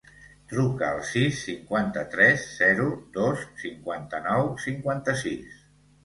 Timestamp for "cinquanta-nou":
3.65-4.49